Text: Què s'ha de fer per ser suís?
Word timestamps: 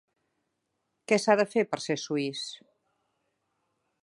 Què 1.11 1.19
s'ha 1.25 1.37
de 1.41 1.47
fer 1.51 1.67
per 1.75 1.81
ser 1.87 1.99
suís? 2.07 2.43